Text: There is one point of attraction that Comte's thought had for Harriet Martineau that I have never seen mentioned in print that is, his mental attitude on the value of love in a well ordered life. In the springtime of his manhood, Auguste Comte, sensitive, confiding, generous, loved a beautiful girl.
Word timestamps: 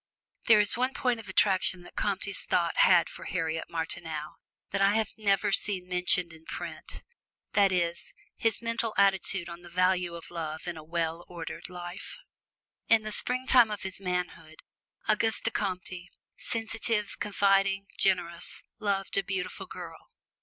There 0.47 0.59
is 0.59 0.75
one 0.75 0.95
point 0.95 1.19
of 1.19 1.29
attraction 1.29 1.83
that 1.83 1.95
Comte's 1.95 2.41
thought 2.43 2.77
had 2.77 3.07
for 3.07 3.25
Harriet 3.25 3.69
Martineau 3.69 4.37
that 4.71 4.81
I 4.81 4.95
have 4.95 5.13
never 5.15 5.51
seen 5.51 5.87
mentioned 5.87 6.33
in 6.33 6.43
print 6.45 7.03
that 7.53 7.71
is, 7.71 8.15
his 8.35 8.63
mental 8.63 8.95
attitude 8.97 9.47
on 9.47 9.61
the 9.61 9.69
value 9.69 10.15
of 10.15 10.31
love 10.31 10.67
in 10.67 10.75
a 10.75 10.83
well 10.83 11.23
ordered 11.27 11.69
life. 11.69 12.17
In 12.87 13.03
the 13.03 13.11
springtime 13.11 13.69
of 13.69 13.83
his 13.83 14.01
manhood, 14.01 14.63
Auguste 15.07 15.53
Comte, 15.53 16.09
sensitive, 16.35 17.19
confiding, 17.19 17.85
generous, 17.99 18.63
loved 18.79 19.19
a 19.19 19.23
beautiful 19.23 19.67
girl. 19.67 20.07